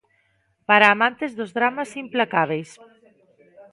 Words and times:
Para 0.69 0.87
amantes 0.95 1.31
dos 1.39 1.51
dramas 1.57 1.91
implacábeis. 2.03 2.69